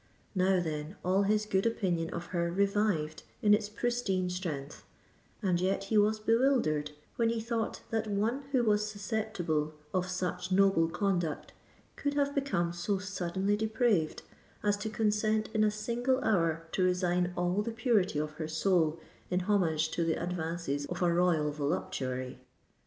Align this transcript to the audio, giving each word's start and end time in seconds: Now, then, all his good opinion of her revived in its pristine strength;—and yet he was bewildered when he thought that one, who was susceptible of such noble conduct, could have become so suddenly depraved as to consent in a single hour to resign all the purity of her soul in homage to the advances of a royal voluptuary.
Now, 0.33 0.59
then, 0.59 0.95
all 1.05 1.21
his 1.21 1.45
good 1.45 1.67
opinion 1.67 2.09
of 2.09 2.25
her 2.33 2.51
revived 2.51 3.21
in 3.43 3.53
its 3.53 3.69
pristine 3.69 4.31
strength;—and 4.31 5.61
yet 5.61 5.83
he 5.83 5.97
was 5.99 6.17
bewildered 6.19 6.89
when 7.17 7.29
he 7.29 7.39
thought 7.39 7.81
that 7.91 8.07
one, 8.07 8.45
who 8.51 8.63
was 8.63 8.89
susceptible 8.89 9.75
of 9.93 10.07
such 10.09 10.51
noble 10.51 10.89
conduct, 10.89 11.53
could 11.97 12.15
have 12.15 12.33
become 12.33 12.73
so 12.73 12.97
suddenly 12.97 13.55
depraved 13.55 14.23
as 14.63 14.75
to 14.77 14.89
consent 14.89 15.49
in 15.53 15.63
a 15.63 15.69
single 15.69 16.19
hour 16.23 16.67
to 16.71 16.83
resign 16.83 17.31
all 17.37 17.61
the 17.61 17.69
purity 17.69 18.17
of 18.17 18.31
her 18.41 18.47
soul 18.47 18.99
in 19.29 19.41
homage 19.41 19.91
to 19.91 20.03
the 20.03 20.15
advances 20.15 20.87
of 20.87 21.03
a 21.03 21.13
royal 21.13 21.51
voluptuary. 21.51 22.39